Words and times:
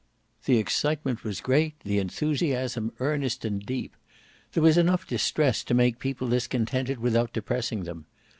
The 0.45 0.57
excitement 0.57 1.23
was 1.23 1.41
great, 1.41 1.79
the 1.81 1.99
enthusiasm 1.99 2.91
earnest 2.99 3.45
and 3.45 3.63
deep. 3.63 3.95
There 4.53 4.63
was 4.63 4.75
enough 4.75 5.05
distress 5.05 5.63
to 5.65 5.75
make 5.75 5.99
people 5.99 6.27
discontented 6.27 6.97
without 6.97 7.33
depressing 7.33 7.83
them. 7.83 8.07